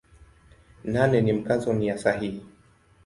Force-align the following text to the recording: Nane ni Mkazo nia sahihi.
Nane 0.83 1.21
ni 1.21 1.33
Mkazo 1.33 1.73
nia 1.73 1.97
sahihi. 1.97 2.45